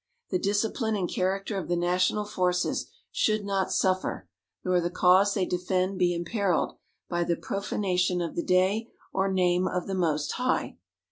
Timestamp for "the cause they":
4.81-5.45